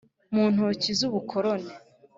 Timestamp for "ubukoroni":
1.07-1.73